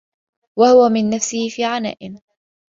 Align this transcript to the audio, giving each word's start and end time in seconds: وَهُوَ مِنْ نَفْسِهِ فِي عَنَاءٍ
وَهُوَ 0.59 0.89
مِنْ 0.89 1.09
نَفْسِهِ 1.09 1.49
فِي 1.49 1.63
عَنَاءٍ 1.65 2.11